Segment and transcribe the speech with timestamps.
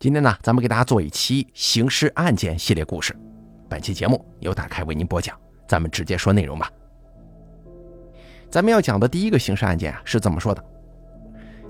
[0.00, 3.12] 今天呢，咱们给大家做一期刑事案件系列故事。
[3.68, 5.36] 本期节目由大开为您播讲，
[5.66, 6.70] 咱们直接说内容吧。
[8.48, 10.64] 咱们要讲的第一个刑事案件啊，是这么说的：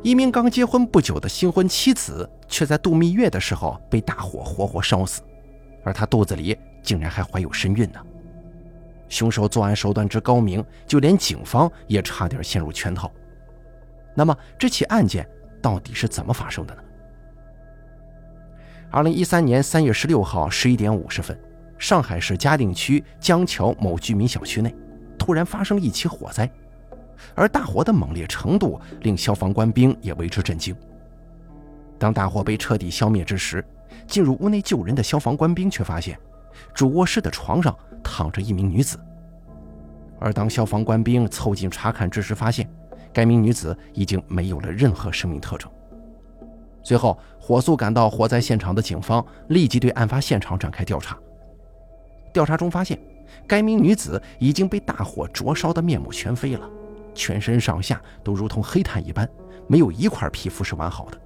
[0.02, 5.22] 一名刚结婚不久的新婚妻子，却在度蜜月的时候被大火活活烧死，
[5.82, 8.00] 而她肚子里竟然还怀有身孕呢。
[9.08, 13.10] 凶手作案手段之高明，就连警方也差点陷入圈套。
[14.14, 15.26] 那么这起案件
[15.62, 16.82] 到底是怎么发生的呢？
[18.90, 21.38] 二零一三年三月十六号十一点五十分，
[21.76, 24.74] 上海市嘉定区江桥某居民小区内，
[25.18, 26.50] 突然发生一起火灾，
[27.34, 30.74] 而大火的猛烈程度令消防官兵也为之震惊。
[31.98, 33.62] 当大火被彻底消灭之时，
[34.06, 36.18] 进入屋内救人的消防官兵却发现，
[36.72, 38.98] 主卧室的床上躺着一名女子。
[40.18, 42.66] 而当消防官兵凑近查看之时，发现
[43.12, 45.70] 该名女子已经没有了任何生命特征。
[46.88, 51.18] 随后，火速赶到火灾现场的警方立即对案发现场展开调查。
[52.32, 52.98] 调查中发现，
[53.46, 56.66] 该名女子已经被大火灼烧得面目全非了，
[57.14, 59.28] 全身上下都如同黑炭一般，
[59.66, 61.20] 没有一块皮肤是完好的。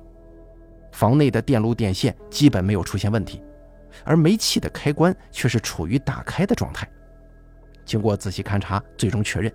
[0.91, 3.41] 房内的电路电线基本没有出现问题，
[4.03, 6.89] 而煤气的开关却是处于打开的状态。
[7.85, 9.55] 经过仔细勘查，最终确认，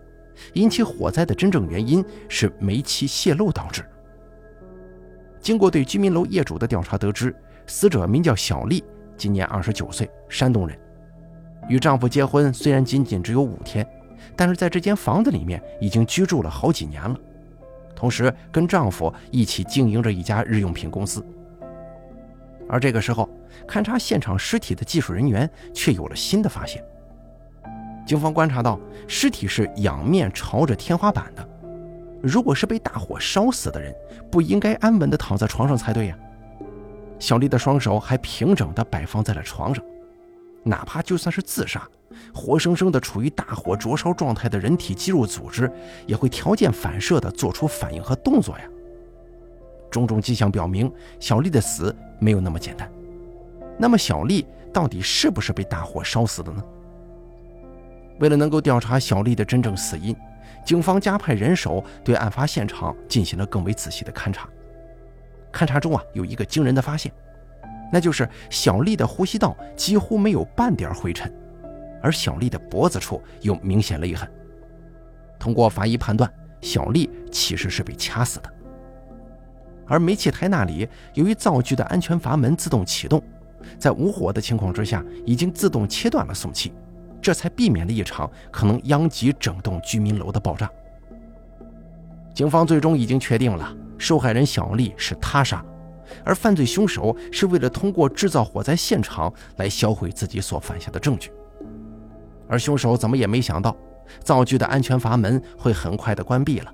[0.54, 3.86] 引起火灾的真正原因是煤气泄漏导致。
[5.40, 7.36] 经过对居民楼业主的调查，得知
[7.66, 8.84] 死者名叫小丽，
[9.16, 10.78] 今年二十九岁，山东人，
[11.70, 13.88] 与丈夫结婚虽然仅仅只有五天，
[14.36, 17.18] 但是在这间房子里面已经居住了好几年了，
[17.96, 21.26] 同时跟丈夫一起经营着一家日用品公司。
[22.70, 23.30] 而这个时候，
[23.68, 26.84] 勘察现场尸体的技术人员却有了新的发现。
[28.06, 31.48] 警方观察到，尸体是仰面朝着天花板的。
[32.22, 33.94] 如果是被大火烧死的人，
[34.32, 36.18] 不应该安稳地躺在床上才对呀。
[37.20, 39.84] 小丽的双手还平整地摆放在了床上，
[40.64, 41.88] 哪怕就算是自杀，
[42.34, 45.72] 活生生的处于大火灼烧状态的人体肌肉组织
[46.06, 48.66] 也会条件反射地做出反应和动作呀。
[49.90, 52.92] 种种迹象表明，小丽的死没有那么简单。
[53.78, 56.64] 那么，小丽到底是不是被大火烧死的呢？
[58.20, 60.16] 为了能够调查小丽的真正死因。
[60.68, 64.50] 警方加派人手对案发现场进行了更为仔细的勘查。
[65.50, 67.10] 勘查中啊，有一个惊人的发现，
[67.90, 71.34] 那就是小丽的呼吸道几乎没有半点灰尘，
[72.04, 74.30] 而小丽的脖子处有明显勒痕。
[75.40, 76.30] 通过法医判断，
[76.60, 78.54] 小丽其实是被掐死的。
[79.88, 83.24] 而煤气台那里，由于灶具的安全阀门自动启动，
[83.80, 86.74] 在无火的情况之下，已经自动切断了送气。
[87.22, 90.70] 这才避免了一场可能殃及整栋居民楼的爆炸。
[92.34, 95.66] 警方最终已经确定了受害人小丽是他杀，
[96.24, 101.32] 而犯罪凶手是为了通过制造火灾现场来销毁自己所犯下的证据。
[102.48, 103.76] 而凶手怎么也没想到，
[104.24, 106.72] 灶具的安全阀门会很快的关闭了，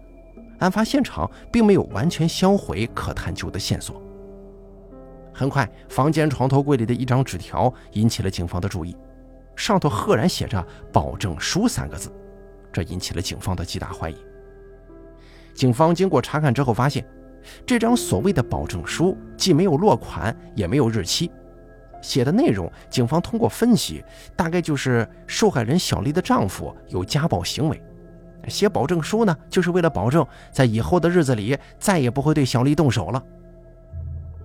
[0.60, 4.02] 案发现场并没有完全销毁可探究的线索。
[5.34, 8.96] 很快，房间床头柜里的一张纸条引起了警方的注意。
[9.56, 12.12] 上头赫然写着“保证书”三个字，
[12.72, 14.16] 这引起了警方的极大怀疑。
[15.54, 17.06] 警方经过查看之后发现，
[17.66, 21.32] 这张所谓的保证书既没有落款，也没有日期，
[22.02, 24.04] 写的内容，警方通过分析，
[24.36, 27.80] 大概就是受害人小丽的丈夫有家暴行为，
[28.48, 33.24] 写保证书呢，就是为了保证在以后的日子里再也不会对小丽动手了。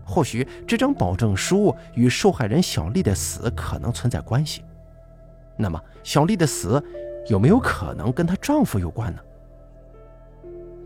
[0.04, 4.62] 或许这张保证书与受害人小丽的死可能存在关系。
[5.58, 6.82] 那么，小丽的死
[7.26, 9.20] 有没有可能跟她丈夫有关呢？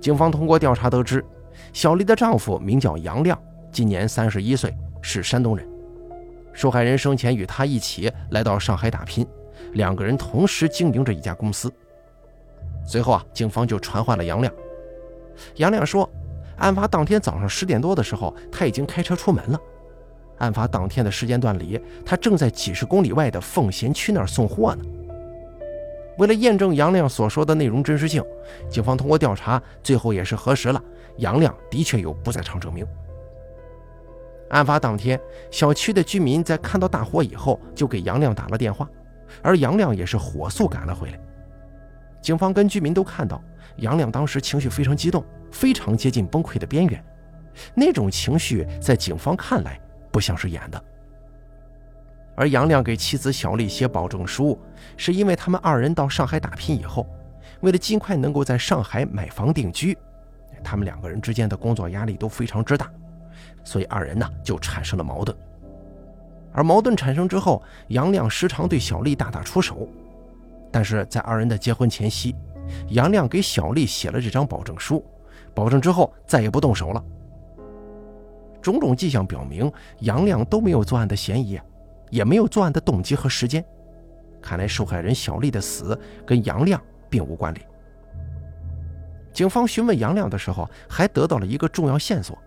[0.01, 1.25] 警方通过调查得知，
[1.73, 3.41] 小丽的丈夫名叫杨亮，
[3.71, 5.69] 今年三十一岁，是山东人。
[6.55, 9.27] 受害人生前与他一起来到上海打拼，
[9.75, 11.73] 两个人同时经营着一家公司。
[12.85, 14.53] 随后啊，警方就传唤了杨亮。
[15.57, 16.09] 杨亮说，
[16.57, 19.61] 案发当天早上十点多的时候，他已经开车出门了。
[20.43, 24.85] 案发当天的时间段里，他正在几十公里外的奉贤区那儿送货呢。
[26.19, 28.23] 为了验证杨亮所说的内容真实性，
[28.69, 30.83] 警方通过调查，最后也是核实了
[31.19, 32.85] 杨亮的确有不在场证明。
[34.51, 35.19] 案发当天，
[35.51, 38.91] 小区的居民在看到大火以后，就给杨亮打了电话，
[39.43, 41.21] 而杨亮也是火速赶了回来。
[42.21, 43.41] 警方跟居民都看到，
[43.77, 47.03] 杨亮当时情绪非常激动，非常接近崩溃的边缘，
[47.75, 49.81] 那种情绪在警方看来。
[50.13, 50.85] 不像是演的。
[52.37, 54.59] 而杨亮给妻子小丽写保证书，
[54.97, 57.07] 是因为他们二人到上海打拼以后，
[57.61, 59.97] 为了尽快能够在上海买房定居，
[60.63, 62.91] 他们两个人之间的工作压力都非常之大，
[63.65, 65.37] 所以二人呢就产生了矛盾。
[66.53, 69.89] 而矛盾产生之后，杨亮时常对小丽大打出手。
[70.71, 72.35] 但是在二人的结婚前夕，
[72.89, 75.05] 杨亮给小丽写了这张保证书，
[75.55, 77.05] 保证之后再也不动手了。
[78.63, 81.61] 种种迹象表明，杨亮都没有作案的嫌疑，
[82.11, 83.63] 也没有作案的动机和时间。
[84.41, 86.81] 看来受害人小丽的死跟杨亮
[87.11, 87.67] 并无关联。
[89.33, 92.39] 警方询问杨亮的时候，还得到了一个重要线索。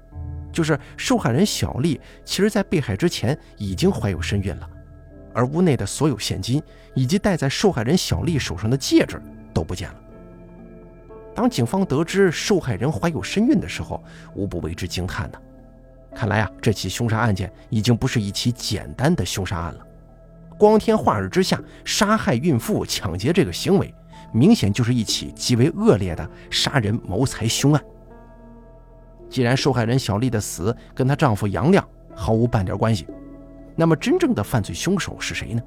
[0.51, 4.69] 就是受害人小丽，其实在被害之前已经怀有身孕了，
[5.33, 6.63] 而屋内的所有现金
[6.93, 9.21] 以及戴在受害人小丽手上的戒指
[9.53, 9.95] 都不见了。
[11.33, 14.01] 当警方得知受害人怀有身孕的时候，
[14.33, 15.37] 无不为之惊叹呢。
[16.15, 19.85] 看来啊，这起凶杀案件已经不是一起简单的凶杀案了。
[20.57, 23.93] 光天化日之下杀害孕妇、抢劫这个行为，
[24.31, 27.83] 明显就是一起极为恶劣的杀人谋财凶案。
[29.29, 31.85] 既然受害人小丽的死跟她丈夫杨亮
[32.15, 33.05] 毫无半点关系，
[33.75, 35.61] 那么真正的犯罪凶手是谁呢？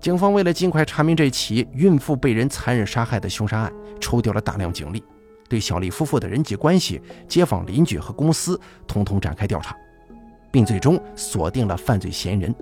[0.00, 5.02] 警方为了尽快查明这起孕妇被人残忍杀害的凶杀案，抽调了大量警力，
[5.48, 9.76] 对小丽夫妇的人际关系、街坊邻居和公司统统展开调查，
[10.50, 12.54] 并最终锁定了犯罪嫌疑人。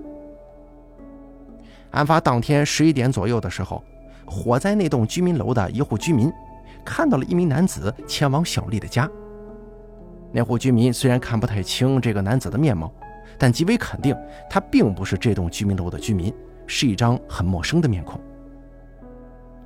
[1.91, 3.83] 案发当天十一点左右的时候，
[4.25, 6.31] 火灾那栋居民楼的一户居民。
[6.83, 9.09] 看到了一名男子前往小丽的家。
[10.31, 12.93] 那户居民虽然看不太清这个男子的面貌，
[13.39, 14.15] 但极为肯定
[14.47, 16.31] 他并不是这栋居民楼的居民，
[16.67, 18.21] 是一张很陌生的面孔。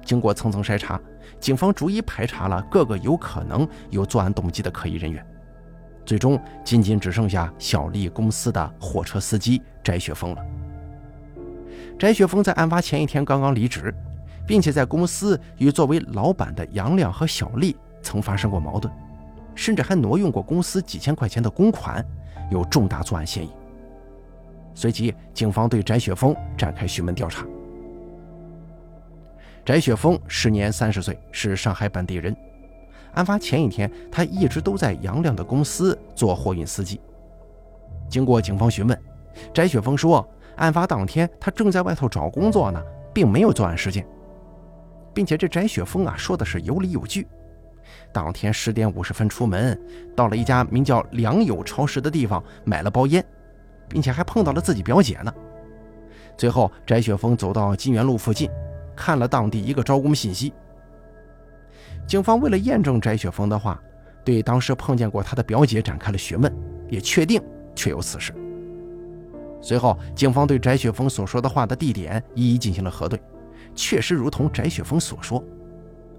[0.05, 0.97] 经过层层筛查，
[1.39, 5.25] 警方逐一排查了各个有可能有作案动机的可疑人员，
[6.05, 10.45] 最终仅仅只剩下小丽公司的货车司机翟雪峰了。
[11.97, 13.93] 翟雪峰在案发前一天刚刚离职。
[14.49, 18.91] 并且在公司与作为老板的杨亮和小丽曾发生过矛盾，
[19.53, 22.03] 甚至还挪用过公司几千块钱的公款，
[22.49, 23.51] 有重大作案嫌疑。
[24.73, 27.45] 随即，警方对翟雪峰展开询问调查。
[29.69, 32.35] 翟雪峰时年三十岁，是上海本地人。
[33.13, 36.99] 案发前一天，他一直都在杨亮的公司做货运司机。
[38.09, 38.99] 经过警方询问，
[39.53, 42.81] 翟雪峰说，案发当天他正在外头找工作呢，
[43.13, 44.03] 并没有作案时间。
[45.13, 47.27] 并且这翟雪峰啊说的是有理有据。
[48.11, 49.79] 当天十点五十分出门，
[50.15, 53.23] 到了一家名叫良友超市的地方买了包烟，
[53.87, 55.31] 并且还碰到了自己表姐呢。
[56.35, 58.49] 最后，翟雪峰走到金源路附近，
[58.99, 60.51] 看了当地一个招工信息。
[62.05, 63.81] 警方为了验证翟雪峰的话，
[64.25, 66.53] 对当时碰见过他的表姐展开了询问，
[66.89, 67.41] 也确定
[67.73, 68.33] 确有此事。
[69.61, 73.17] 随后，警方对翟雪峰所说的话的地点一一进行了核对。
[73.73, 75.41] 确实如同翟雪峰所说，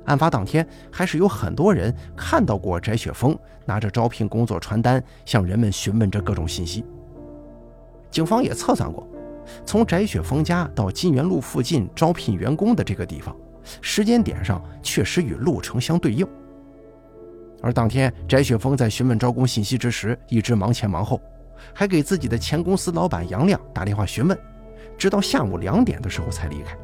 [0.07, 6.83] 案发当天还是有很多人看到过翟雪峰拿着招聘工作传单向人们询问着各种信息。
[8.11, 9.07] 警方也测算过，
[9.65, 13.35] 从翟雪峰家到金源路附近招聘员工的这个地方，
[13.81, 16.27] 时间点上确实与路程相对应。
[17.63, 21.21] 而当天翟雪峰在询问招工信息之时，一直忙前忙后，
[21.75, 24.39] 还给自己的前公司老板杨亮打电话询问，
[24.97, 26.75] 直到下午两点的时候才离开。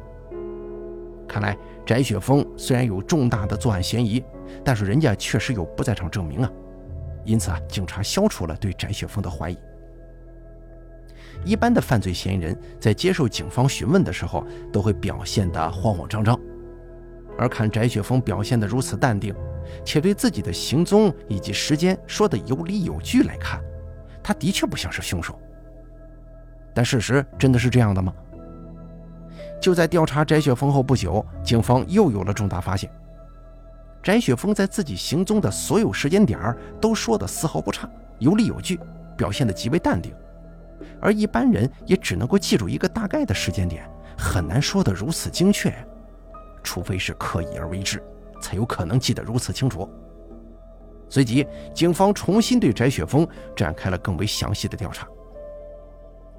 [1.27, 4.23] 看来翟雪峰虽然有重大的作案嫌疑，
[4.63, 6.51] 但是人家确实有不在场证明啊，
[7.25, 9.57] 因此啊，警察消除了对翟雪峰的怀疑。
[11.45, 16.39] 一般的犯罪嫌疑人在接受警方询问的时候，都会表现得慌慌张张，
[17.37, 19.33] 而看翟雪峰表现得如此淡定，
[19.85, 23.61] 且对自己的行踪以及时间说得有理有据来看，
[24.21, 25.39] 他的确不像是凶手。
[26.73, 28.13] 但事实真的是这样的吗？
[29.59, 32.89] 就在调查翟雪峰后不久，警方又有了重大发现。
[34.03, 36.39] 翟雪峰在自己行踪的所有时间点
[36.79, 37.89] 都说的丝毫不差，
[38.19, 38.79] 有理有据，
[39.17, 40.13] 表现得极为淡定。
[41.01, 45.73] 而一般人也只能够记住一个大概的时间点，很难说得如此精确，
[46.63, 48.03] 除非是刻意而为之，
[48.41, 49.89] 才有可能记得如此清楚。
[51.09, 55.07] 随即，警方重新对翟雪峰展开了更为详细的调查。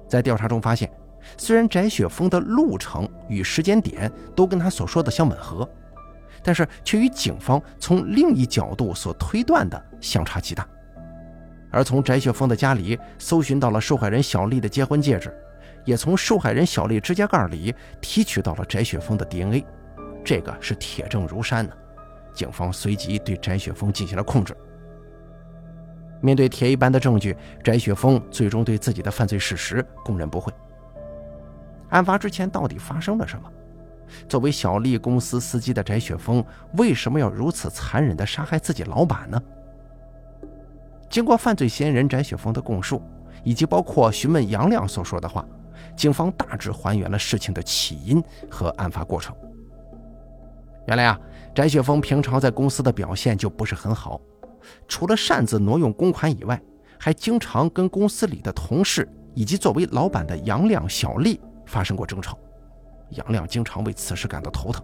[0.07, 0.91] 在调查中发现。
[1.37, 5.67] 虽然翟雪峰的路程与时间点都跟他所说的相吻合，
[6.41, 10.65] 但是却与警方从另一角度所推断的相差极大。
[11.71, 15.33] 而从翟雪峰的家里搜寻到了受害人小丽的结婚戒指，
[15.85, 19.65] 也从受害人小丽指甲盖里提取到了翟雪峰的 DNA，
[20.23, 21.71] 这个是铁证如山呢。
[22.33, 24.55] 警方随即对翟雪峰进行了控制。
[26.21, 30.51] 面对铁一般的证据，翟雪峰最终对自己的犯罪事实供认不讳。
[31.89, 33.51] 案发之前到底发生了什么？
[34.27, 39.41] 作为小丽公司司机的翟雪峰为什么要如此残忍地杀害自己老板呢？
[41.09, 43.01] 经过犯罪嫌疑人翟雪峰的供述，
[43.43, 45.45] 以及包括询问杨亮所说的话，
[45.95, 49.35] 警方大致还原了事情的起因和案发过程。
[50.87, 51.19] 原来啊，
[51.53, 54.21] 翟雪峰平常在公司的表现就不是很好，
[54.87, 56.61] 除了擅自挪用公款以外，
[56.99, 62.37] 还经常跟公司里的同事以及作为老板的杨亮、小丽发生过争吵。
[63.09, 64.83] 杨亮经常为此事感到头疼。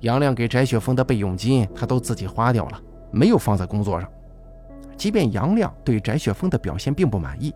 [0.00, 2.80] 杨亮给翟雪峰的备用金，他都自己花掉了，
[3.12, 4.10] 没有放在工作上。
[4.96, 7.54] 即便杨亮对翟雪峰的表现并不满意，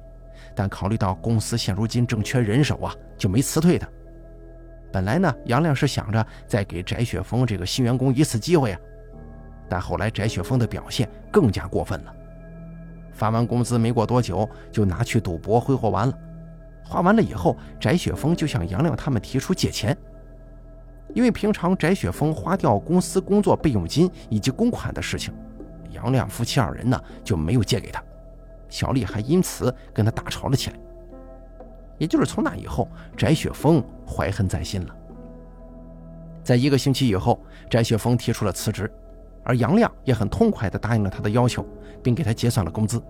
[0.55, 3.89] 但考虑到公司现如今正缺人手啊，就没辞退他。
[4.93, 8.81] 本来呢，杨亮是想着再给翟雪峰这个新员工一次机会啊，
[9.69, 12.15] 但后来翟雪峰的表现更加过分了。
[13.13, 16.19] 发完工资没过多久，就拿去赌博挥霍完了。
[16.85, 19.97] 花完了以后，翟雪峰就向杨亮他们提出借钱。
[21.15, 25.33] 因为平常翟雪峰花掉公司工作备用金以及公款的事情，
[25.97, 28.03] 杨亮夫妻二人呢就没有借给他。
[28.69, 30.77] 小丽还因此跟他大吵了起来。
[31.99, 32.87] 也就是从那以后，
[33.17, 34.95] 翟雪峰怀恨在心了。
[36.45, 38.93] 在一个星期以后，翟雪峰提出了辞职，
[39.43, 41.67] 而杨亮也很痛快地答应了他的要求，
[42.03, 43.03] 并给他结算了工资。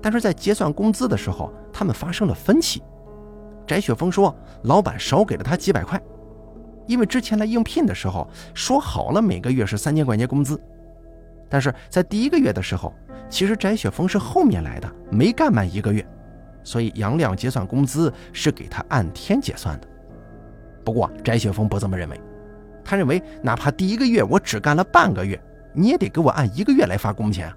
[0.00, 2.82] 但是在结算工资的时候，他们发生了分歧。
[3.66, 6.00] 翟雪峰说，老板少给了他几百块。
[6.88, 10.60] 因为之前来应聘的时候说好了每个月是三千块钱工资，
[11.52, 12.94] 但是在第一个月的时候，
[13.28, 16.02] 其实翟雪峰是后面来的，没干满一个月，
[16.64, 19.86] 所以杨亮结算工资是给他按天结算的。
[20.82, 22.18] 不过翟雪峰不这么认为，
[22.82, 25.38] 他认为哪怕第一个月我只干了半个月，
[25.74, 27.52] 你也得给我按一个月来发工钱。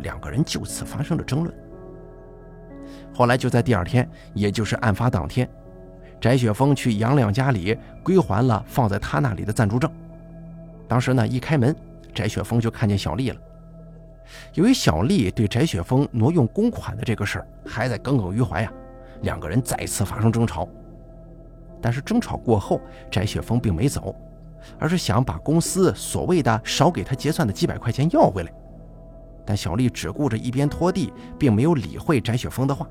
[0.00, 1.54] 两个人就此发生了争论。
[3.12, 5.46] 后来就在第二天，也就是案发当天。
[6.18, 9.90] 翟雪峰去杨亮家里归还了放在他那里的暂住证。
[10.88, 11.76] 当时呢，一开门，
[12.14, 13.40] 翟雪峰就看见小丽了。
[14.54, 18.72] 由于小丽对翟雪峰挪用公款的这个事儿还在耿耿于怀呀，
[19.22, 20.68] 两个人再次发生争吵。
[21.80, 24.14] 但是争吵过后，翟雪峰并没走，
[24.78, 28.52] 而是想把公司所谓的少给他结算的几百块钱要回来。
[29.44, 32.86] 但小丽只顾着一边拖地，并没有理会翟雪峰的话。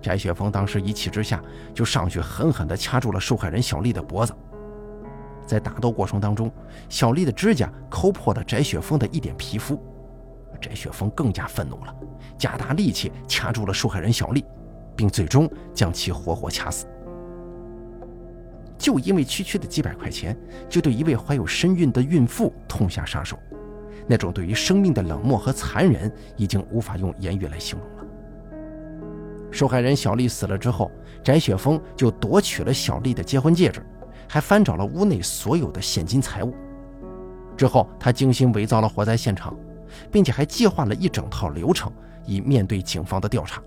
[0.00, 1.42] 翟雪峰当时一气之下，
[1.74, 4.32] 就上去狠狠地掐住了受害人小丽的脖子。
[5.48, 6.52] 在打斗过程当中，
[6.90, 9.82] 小丽的指甲抠破了翟雪峰的一点皮肤。
[10.60, 11.96] 翟雪峰更加愤怒了，
[12.36, 14.44] 加大力气掐住了受害人小丽，
[14.94, 16.86] 并最终将其活活掐死。
[18.76, 20.36] 就因为区区的几百块钱，
[20.68, 23.38] 就对一位怀有身孕的孕妇痛下杀手，
[24.06, 28.04] 那种对于生命的冷漠和残忍，已经无法用言语来形容了。
[29.50, 30.90] 受害人小丽死了之后，
[31.24, 33.80] 翟雪峰就夺取了小丽的结婚戒指，
[34.28, 36.54] 还翻找了屋内所有的现金财物。
[37.56, 39.56] 之后，他精心伪造了火灾现场，
[40.12, 41.90] 并且还计划了一整套流程，
[42.24, 43.60] 以面对警方的调查。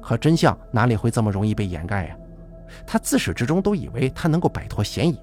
[0.00, 2.16] 可真相哪里会这么容易被掩盖呀？
[2.86, 5.20] 他自始至终都以为他能够摆脱嫌疑，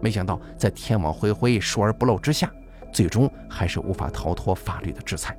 [0.00, 2.48] 没想到在天网恢恢、疏而不漏之下，
[2.92, 5.36] 最终还是无法逃脱法律的制裁。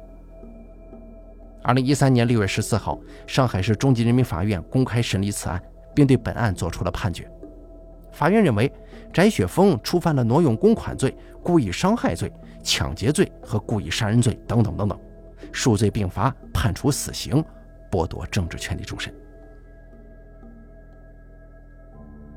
[1.63, 5.61] 二零一三年六月十四号，上海市中级人民法院公开审理此案，
[5.95, 7.29] 并对本案作出了判决。
[8.11, 8.71] 法院认为，
[9.13, 12.31] 翟雪峰触犯了挪用公款罪、故意伤害罪、
[12.63, 14.99] 抢劫罪和故意杀人罪等等等等，
[15.51, 17.43] 数罪并罚，判处死刑，
[17.89, 19.13] 剥夺政治权利终身。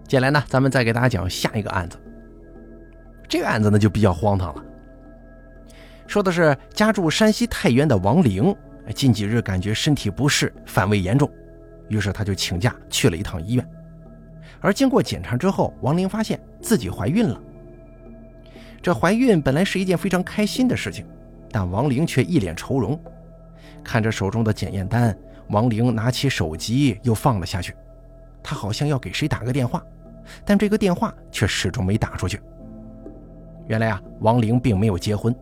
[0.07, 1.99] 接下来呢，咱们再给大家讲下一个案子。
[3.29, 4.65] 这个案子呢就比较荒唐了，
[6.07, 8.55] 说的是家住山西太原的王玲。
[8.95, 11.31] 近几日感觉身体不适，反胃严重，
[11.89, 13.67] 于是他就请假去了一趟医院。
[14.63, 17.39] 而经过检查之后，王玲发现自己怀孕了。
[18.81, 21.07] 这怀孕本来是一件非常开心的事情，
[21.51, 22.99] 但王玲却一脸愁容。
[23.85, 25.17] 看着手中的检验单，
[25.49, 27.75] 王玲拿起手机又放了下去。
[28.43, 29.85] 她好像要给谁打个电话，
[30.45, 32.41] 但这个电话却始终没打出去。
[33.67, 35.35] 原来啊，王玲并没有结婚。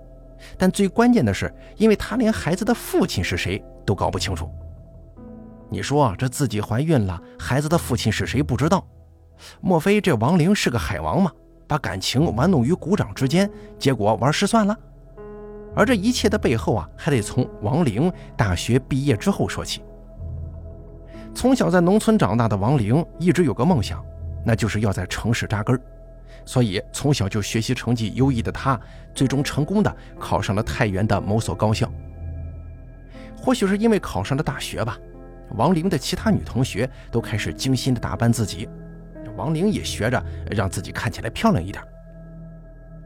[0.56, 4.50] 但最关键的是，因为她连孩子的父亲是谁都搞不清楚。
[5.68, 8.86] 你说这自己怀孕了，孩子的父亲是谁不知道？
[9.60, 11.32] 莫非这王玲是个海王吗？
[11.66, 14.76] 把感情玩弄于股掌之间，结果玩失算了？
[15.74, 19.82] 而这一切的背后啊，还得从王玲大学毕业之后说起。
[21.32, 24.04] 从小在农村长大的王玲，一直有个梦想，
[24.44, 25.80] 那就是要在城市扎根。
[26.44, 28.80] 所以从小就学习成绩优异的他，
[29.14, 31.88] 最终成功的考上了太原的某所高校。
[33.36, 34.98] 或许是因为考上了大学吧，
[35.56, 38.68] 王玲的其他女同学都开始精心的打扮自己，
[39.40, 41.82] 王玲也学着让自己看起来漂亮一点。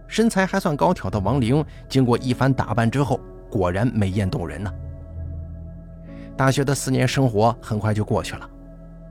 [0.09, 4.73] 身材还算高挑的王玲，经过一番打扮之后，果然美艳动人呢。
[6.37, 8.51] 大学的四年生活很快就过去了，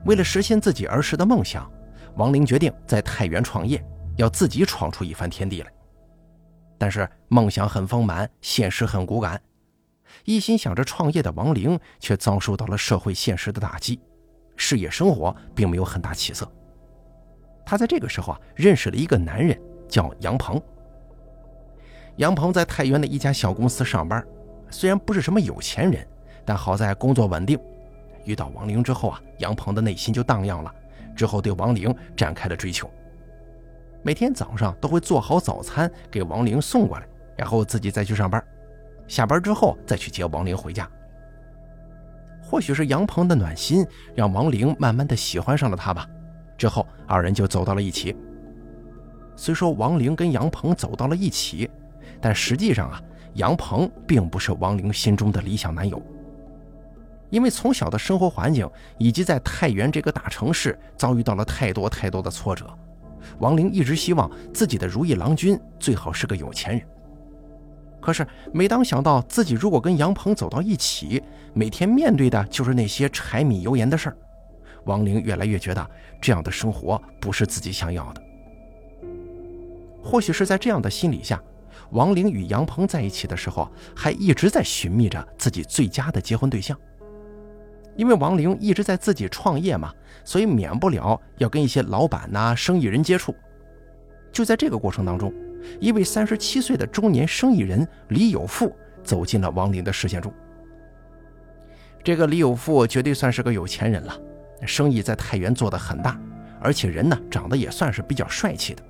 [0.03, 1.70] 为了实现自己儿时的梦想，
[2.15, 3.82] 王玲决定在太原创业，
[4.18, 5.72] 要自己闯出一番天地来。
[6.77, 9.42] 但是梦想很丰满，现实很骨感，
[10.25, 14.00] 一心想着创业的王玲却遭受到了社会现实的打击，
[14.58, 16.46] 事业生活并没有很大起色。
[17.65, 20.62] 她在这个时候啊，认识了一个男人，叫杨鹏。
[22.17, 24.24] 杨鹏在太原的一家小公司上班，
[24.70, 26.08] 虽然不是什么有钱人。
[26.46, 27.58] 但好在工作稳定，
[28.25, 30.70] 遇到王玲之后啊，杨鹏的内心就荡漾了，
[31.15, 32.91] 之后对王玲展开了追求。
[34.01, 38.46] 每天早上都会做好早餐给王玲送过来，然后自己再去上班，
[39.08, 40.86] 下班之后再去接王玲回家。
[42.41, 46.05] 或许是杨鹏的暖心让王玲慢慢的喜欢上了他吧，
[46.57, 48.15] 之后二人就走到了一起。
[49.36, 51.69] 虽说王玲跟杨鹏走到了一起，
[52.22, 53.01] 但实际上啊，
[53.33, 56.01] 杨鹏并不是王玲心中的理想男友。
[57.29, 58.69] 因为从小的生活环境
[59.00, 62.72] 以及在太原这个大城市遭遇到了太多太多的挫折，
[63.39, 66.88] 王玲一直希望自己的如意郎君最好是个有钱人。
[68.00, 71.24] 可是每当想到自己如果跟杨鹏走到一起，
[71.55, 74.17] 每天面对的就是那些柴米油盐的事儿，
[74.86, 78.22] 王玲越来越觉得这样的生活不是自己想要的。
[80.04, 81.42] 或许是在这样的心理下，
[81.92, 86.78] 王玲与杨鹏在一起的时候，还一直在寻觅着自己最佳的结婚对象。
[87.96, 89.94] 因为王玲一直在自己创业嘛，
[90.25, 93.34] 所以免不了要跟一些老板呐、生意人接触。
[94.32, 95.32] 就在这个过程当中，
[95.80, 100.34] 一位三十七岁的中年生意人李有富走进了王玲的视线中。
[102.04, 104.20] 这个李有富绝对算是个有钱人了，
[104.65, 106.20] 生意在太原做得很大，
[106.60, 108.84] 而且人呢长得也算是比较帅气的。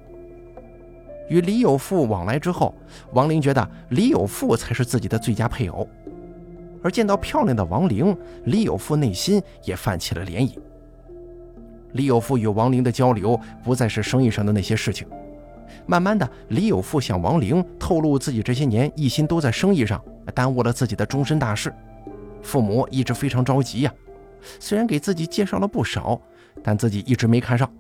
[1.30, 2.76] 与李有富往来之后，
[3.14, 5.88] 王玲觉得李有富才是自己的最佳配偶。
[6.84, 10.58] 而见到漂亮的王玲，李有富内心也泛起了涟漪。
[11.94, 15.08] 李有富与王玲的交流不再是生意上的那些事情，
[15.86, 21.74] 慢慢的，李有富向王玲透露自己这些年一心都在生意上，耽误了自己的终身大事，
[22.42, 23.94] 父母一直非常着急呀。
[24.60, 26.20] 虽然给自己介绍了不少，
[26.64, 27.72] 但自己一直没看上，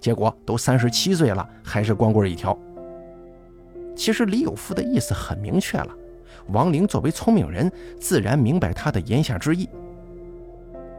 [0.00, 2.56] 结果都三十七岁了，还是光棍一条。
[3.96, 5.88] 其实李有富的意思很明确了。
[6.48, 7.70] 王玲作为聪明人，
[8.00, 9.68] 自然明白他的言下之意。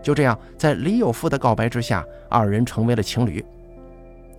[0.03, 3.43] 就这样，在李有富的告白之下，二人成为了情侣。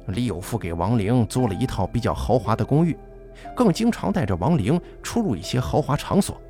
[0.07, 2.97] 李有富给王玲租了一套比较豪华的公寓，
[3.55, 6.41] 更经常带着王玲出入一些豪华场所。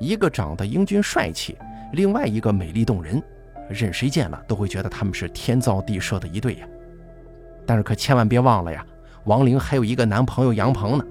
[0.00, 1.56] 一个长得英俊帅气，
[1.92, 3.22] 另外一个美丽动人，
[3.68, 6.66] 任谁见了都会觉得他们是天造地设的一对呀。
[7.66, 8.84] 但是可千万别忘了呀，
[9.24, 11.04] 王玲还有一个男朋友杨鹏呢。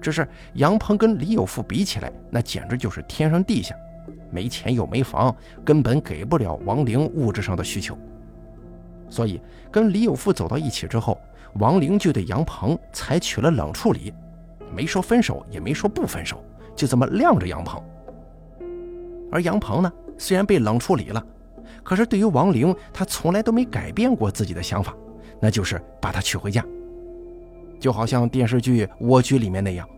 [0.00, 3.74] 只是杨鹏跟李有富比起来，那简直就是天上地下，
[4.30, 7.96] 没钱又没房，根本给不了王玲物质上的需求。
[9.08, 11.18] 所以跟李有富走到一起之后，
[11.54, 14.12] 王玲就对杨鹏采取了冷处理，
[14.74, 16.44] 没说分手，也没说不分手，
[16.76, 17.82] 就这么晾着杨鹏。
[19.34, 21.20] 而杨鹏呢，虽然被冷处理了，
[21.82, 24.94] 可是对于王玲，他从来都没改变过自己的想法，
[25.40, 26.64] 那就是把她娶回家。
[27.80, 29.88] 就好像电视剧《蜗居》里面那样，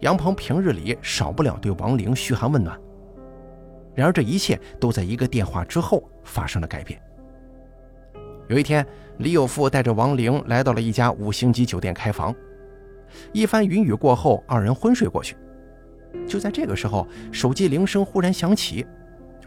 [0.00, 2.80] 杨鹏平日里少不了对王玲嘘寒问暖。
[3.94, 6.98] 然而这一切都在一个电话之后发生了改变。
[8.48, 8.86] 有一天，
[9.18, 12.34] 李有富带着王玲来到了一家五星级酒店开房，
[13.34, 15.36] 一番云雨过后，二人昏睡过去。
[16.26, 18.86] 就在这个时候，手机铃声忽然响起，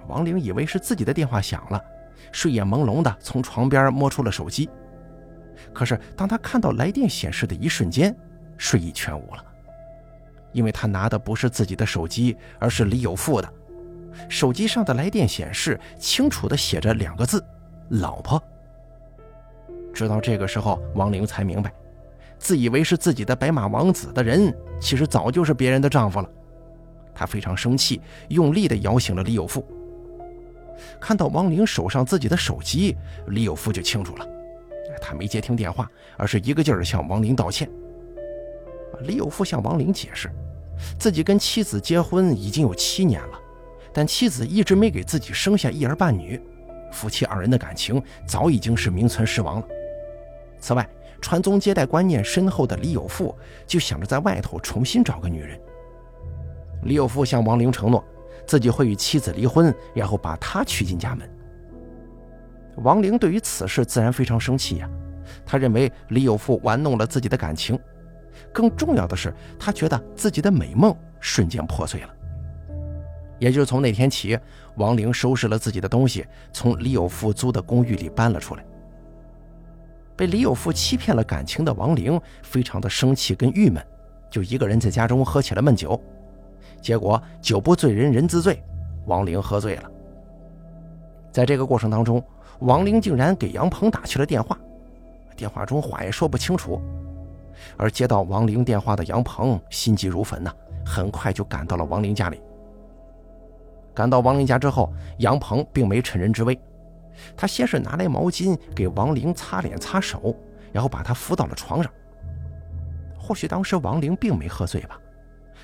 [0.07, 1.81] 王玲以为是自己的电话响了，
[2.31, 4.69] 睡眼朦胧的从床边摸出了手机。
[5.73, 8.15] 可是，当他看到来电显示的一瞬间，
[8.57, 9.45] 睡意全无了，
[10.51, 13.53] 因为他拿的不是自己的手机，而是李有富的。
[14.27, 17.43] 手机上的来电显示清楚的写着两个字
[17.89, 18.41] ：“老婆。”
[19.93, 21.71] 直到这个时候，王玲才明白，
[22.37, 26.29] 自以为是自己的白马王子的人，其实早就是别人的丈夫了。
[27.13, 29.65] 他非常生气，用力的摇醒了李有富。
[30.99, 32.95] 看到王玲手上自己的手机，
[33.27, 34.27] 李有富就清楚了。
[35.01, 37.69] 他没接听电话，而是一个劲儿向王玲道歉。
[39.01, 40.29] 李有富向王玲解释，
[40.99, 43.39] 自己跟妻子结婚已经有七年了，
[43.93, 46.39] 但妻子一直没给自己生下一儿半女，
[46.91, 49.67] 夫妻二人的感情早已经是名存实亡了。
[50.59, 50.87] 此外，
[51.19, 55.59] 传宗接代观念深厚的李有富就想着在外头重新找个女人。
[56.83, 58.03] 李有富向王玲承诺，
[58.45, 61.29] 自己会与妻子离婚，然后把她娶进家门。
[62.77, 64.89] 王玲对于此事自然非常生气呀，
[65.45, 67.77] 他认为李有富玩弄了自己的感情，
[68.53, 72.09] 更重要的是，他觉得自己的美梦瞬间破碎了。
[73.37, 74.37] 也就是从那天起，
[74.75, 78.65] 王玲收拾了自己的东西，从李有富租的公寓里搬了出来。
[80.15, 83.83] 被李有富欺骗了感情的王玲非常的生气跟郁闷，
[84.29, 85.99] 就一个人在家中喝起了闷酒。
[86.81, 88.61] 结果酒不醉人人自醉，
[89.05, 89.91] 王玲喝醉了。
[91.31, 92.21] 在这个过程当中，
[92.59, 94.57] 王玲竟然给杨鹏打去了电话，
[95.35, 96.81] 电话中话也说不清楚。
[97.77, 100.51] 而接到王玲电话的杨鹏心急如焚呐，
[100.85, 102.41] 很快就赶到了王玲家里。
[103.93, 106.59] 赶到王玲家之后，杨鹏并没趁人之危，
[107.35, 110.35] 他先是拿来毛巾给王玲擦脸擦手，
[110.71, 111.91] 然后把她扶到了床上。
[113.17, 114.99] 或许当时王玲并没喝醉吧，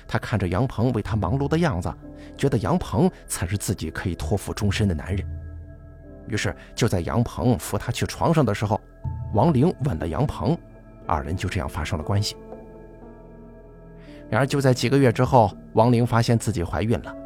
[0.08, 1.94] 他看着杨鹏为他忙碌的样子，
[2.36, 5.24] 觉得杨鹏才是自己可以托付终身的男人。
[6.26, 8.80] 于是就在杨鹏扶他去床上的时候，
[9.34, 10.58] 王玲吻了杨鹏。
[11.06, 12.36] 二人就这样发生了关系。
[14.28, 17.16] 然而，就在几个月之后，王玲发现自己怀孕了，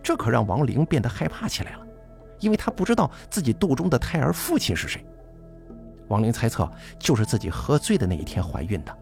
[0.00, 1.86] 这可让王玲变得害怕起来了，
[2.38, 5.04] 因为她不知道自己肚中的胎儿父亲是谁。
[6.06, 8.96] 王玲猜测，就是自己喝醉的那一天怀孕的，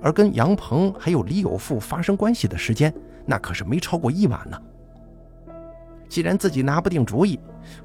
[0.00, 2.92] 而跟杨鹏还有李有富发生关系的时间，
[3.26, 4.60] 那可是没超过一晚呢。
[6.08, 7.40] 既然自己拿不定主意，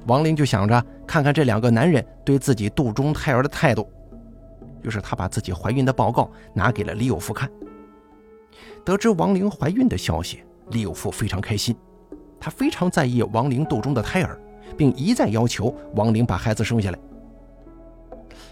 [0.06, 3.88] 王玲就想着看看这两个男人对自己肚中胎儿的态度。
[4.82, 7.50] 于是他把自己怀孕的报告拿给了李有富看。
[8.84, 11.74] 得知王玲怀孕的消息，李有富非常开心，
[12.38, 14.38] 他非常在意王玲肚中的胎儿，
[14.76, 16.98] 并一再要求王玲把孩子生下来。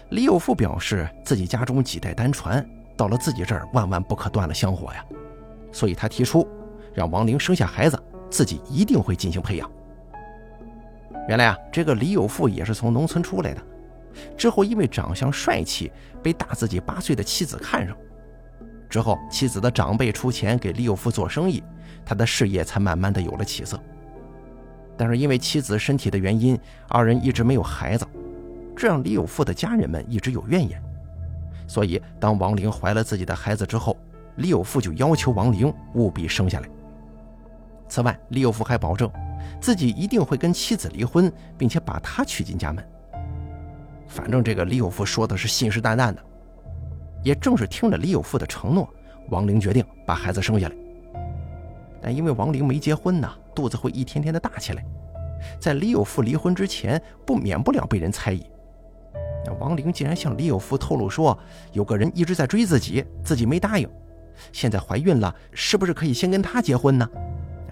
[0.09, 5.05] 李有富表示自己家中几代单传，到了自己这儿万万不可断了香火呀，
[5.71, 6.45] 所以他提出
[6.93, 7.97] 让王玲生下孩子，
[8.29, 9.71] 自己一定会进行培养。
[11.29, 13.61] 原来啊，这个李有富也是从农村出来的。
[14.35, 15.91] 之后，因为长相帅气，
[16.23, 17.95] 被大自己八岁的妻子看上。
[18.89, 21.61] 之后，妻子的长辈出钱给李有富做生意，
[22.03, 23.79] 他的事业才慢慢的有了起色。
[24.97, 26.57] 但是因为妻子身体的原因，
[26.87, 28.07] 二人一直没有孩子，
[28.75, 30.81] 这让李有富的家人们一直有怨言。
[31.67, 33.95] 所以，当王玲怀了自己的孩子之后，
[34.37, 36.69] 李有富就要求王玲务必生下来。
[37.89, 39.11] 此外，李有富还保证，
[39.59, 42.83] 自己一定会跟妻子离婚，并且把她娶进家门。
[44.07, 46.23] 反正这个李有富说的是信誓旦旦的，
[47.23, 48.87] 也正是听了李有富的承诺，
[49.29, 50.75] 王玲决定把孩子生下来。
[52.01, 54.85] 但因为王玲没结婚呢，肚子会一天天的大起来，
[55.59, 58.45] 在李有富离婚之前，不免不了被人猜疑。
[59.53, 61.37] 王玲竟然向李有福透露说，
[61.73, 63.89] 有个人一直在追自己，自己没答应，
[64.51, 67.07] 现在怀孕了，是不是可以先跟他结婚呢？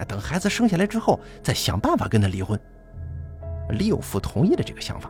[0.08, 2.60] 等孩子生下来之后，再想办法跟他离婚。
[3.70, 5.10] 李有福同意了这个想法。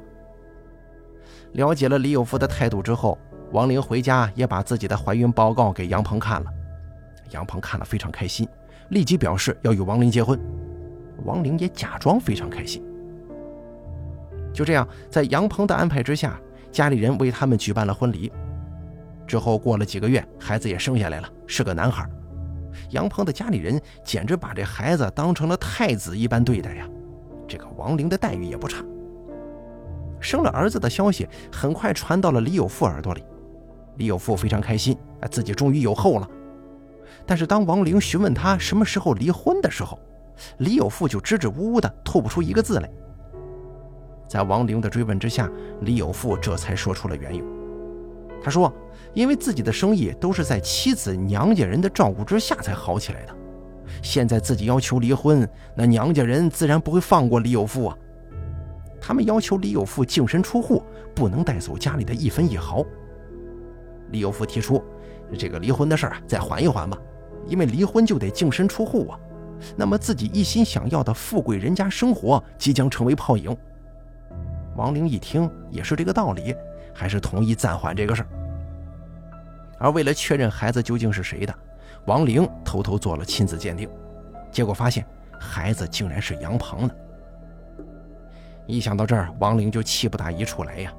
[1.53, 3.17] 了解了李有福的态度之后，
[3.51, 6.47] 王玲回家也把自己的怀孕报告给杨鹏看了。
[7.31, 8.47] 杨鹏看了非常开心，
[8.89, 10.39] 立即表示要与王玲结婚。
[11.23, 12.83] 王玲也假装非常开心。
[14.53, 16.39] 就这样，在杨鹏的安排之下，
[16.75, 18.29] 家里人为他们举办了婚礼。
[19.25, 22.05] 之后过了几个月，孩子也生下来了，是个男孩。
[22.89, 26.85] 杨鹏的家里人简直把这孩子当成了太子一般对待呀。
[27.47, 28.83] 这个王玲的待遇也不差。
[30.19, 33.23] 生了儿子的消息很快传到了李有富耳朵里，
[33.95, 36.29] 李有富非常开心，啊，自己终于有后了。
[37.25, 39.97] 但是当王玲询问他什么时候离婚的时候，
[40.57, 42.89] 李有富就支支吾吾的吐不出一个字来。
[44.27, 45.49] 在王玲的追问之下，
[45.81, 47.43] 李有富这才说出了缘由。
[48.43, 48.71] 他说
[49.13, 53.35] ：“因为自己的生意都是在妻子娘家人的照顾之下才好起来的，
[54.01, 57.97] 现在自己要求离婚，那娘家人自然不会放过李有富啊。”
[59.01, 60.81] 他们要求李有富净身出户，
[61.13, 62.83] 不能带走家里的一分一毫。
[64.11, 64.83] 李有富提出，
[65.37, 66.97] 这个离婚的事儿啊再缓一缓吧，
[67.47, 69.19] 因为离婚就得净身出户啊。
[69.75, 73.55] 那么自己一心想要的富贵人家生活即将成为泡影。
[74.75, 76.55] 王玲一听也是这个道理，
[76.93, 78.27] 还是同意暂缓这个事儿。
[79.79, 81.53] 而为了确认孩子究竟是谁的，
[82.05, 83.89] 王玲偷偷做了亲子鉴定，
[84.51, 85.05] 结果发现
[85.39, 86.95] 孩子竟然是杨鹏的。
[88.67, 90.93] 一想到这儿，王玲就气不打一处来呀。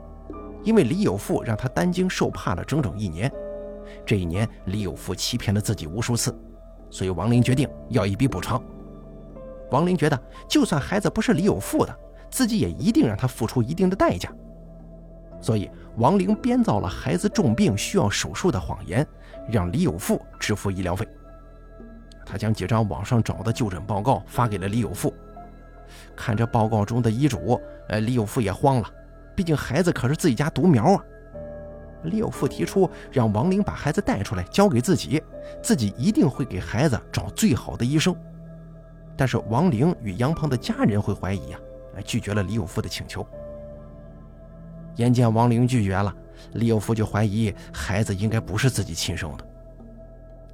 [0.62, 3.30] 因为李有富让他担惊受怕了整整一年，
[4.04, 6.36] 这一年李有富欺骗了自己无数次，
[6.90, 8.62] 所以王玲决定要一笔补偿。
[9.70, 11.96] 王玲觉得，就算孩子不是李有富的，
[12.30, 14.30] 自己也一定让他付出一定的代价。
[15.40, 19.06] 所以，王玲编造了孩子重病需要手术的谎言，
[19.50, 21.06] 让李有富支付医疗费。
[22.24, 25.14] 他将几张网上找的就诊报告发给了李有富。
[26.16, 28.90] 看着报告中的医嘱，呃，李有富也慌了，
[29.36, 31.04] 毕竟孩子可是自己家独苗啊。
[32.02, 35.22] 李有富提出让王玲把孩子带出来交给自己，
[35.62, 38.14] 自己一定会给孩子找最好的医生。
[39.16, 41.58] 但是王玲与杨鹏的家人会怀疑呀，
[42.02, 43.26] 拒绝了李有富的请求。
[44.96, 46.14] 眼见王玲拒绝了，
[46.54, 49.46] 李有富就怀疑孩子应该不是自己亲生的。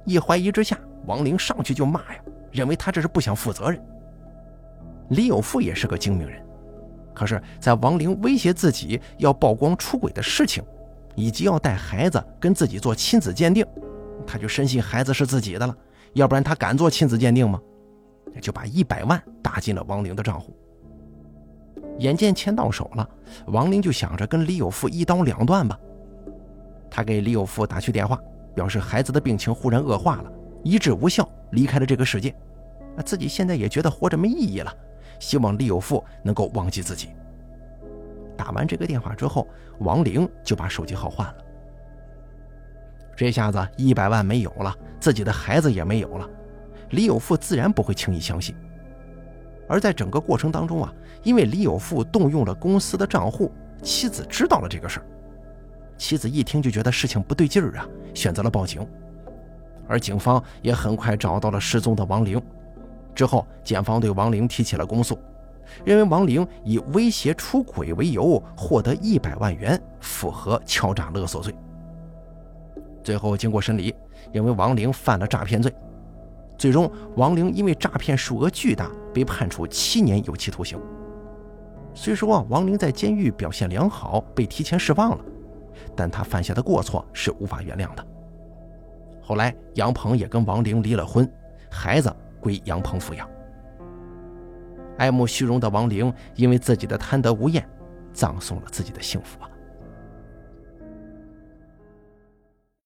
[0.05, 3.81] 一怀疑之下，王玲上去就骂呀，认为他这是不想负责任。
[5.09, 6.43] 李有富也是个精明人，
[7.13, 10.63] 可是，在王玲威胁自己要曝光出轨的事情，
[11.15, 13.65] 以及要带孩子跟自己做亲子鉴定，
[14.25, 15.75] 他就深信孩子是自己的了，
[16.13, 17.61] 要不然他敢做亲子鉴定吗？
[18.41, 20.53] 就把一百万打进了王玲的账户。
[21.99, 23.07] 眼见钱到手了，
[23.47, 25.79] 王玲就想着跟李有富一刀两断吧。
[26.89, 28.19] 他给李有富打去电话，
[28.53, 30.31] 表示孩子的病情忽然恶化了，
[30.63, 32.33] 医治无效，离开了这个世界。
[33.05, 34.71] 自己现在也觉得活着没意义了。
[35.19, 37.09] 希望李有富能够忘记自己。
[38.35, 39.47] 打完这个电话之后，
[39.79, 41.35] 王玲就把手机号换了。
[43.15, 46.29] 这下子一百万没有了，自己的孩子也没有了，
[46.89, 48.55] 李有富自然不会轻易相信。
[49.67, 55.05] 而在整个过程当中啊，因为李有富动用了公司的账户，妻子知道了这个事儿。
[55.97, 58.85] 妻子一听就觉得事情不对劲儿啊，选择了报警。
[59.87, 62.41] 而警方也很快找到了失踪的王玲。
[63.15, 65.17] 之后，检方对王玲提起了公诉，
[65.85, 71.53] 认为王玲以威胁出轨为由获得一百万元，符合敲诈勒索罪。
[73.03, 73.93] 最后经过审理，
[74.31, 75.71] 认为王玲犯了诈骗罪。
[76.57, 80.79] 最终，王玲因为诈骗数额巨大，被判处七年有期徒刑。
[81.93, 85.25] 虽说王玲在监狱表现良好，被提前释放了，
[85.95, 88.05] 但她犯下的过错是无法原谅的。
[89.21, 91.29] 后来，杨鹏也跟王玲离了婚，
[91.69, 92.13] 孩子。
[92.43, 93.25] 归杨鹏抚养。
[94.97, 97.65] 爱慕虚荣的王玲，因为自己的贪得无厌，
[98.11, 99.49] 葬送了自己的幸福啊！